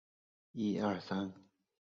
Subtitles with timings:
[0.03, 0.03] 该庙
[0.71, 1.47] 由功德林寺的喇嘛管理。